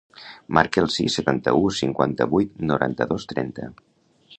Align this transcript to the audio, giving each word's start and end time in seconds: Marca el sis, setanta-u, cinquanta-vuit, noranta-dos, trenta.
Marca 0.57 0.81
el 0.83 0.89
sis, 0.93 1.17
setanta-u, 1.19 1.69
cinquanta-vuit, 1.83 2.59
noranta-dos, 2.73 3.33
trenta. 3.37 3.75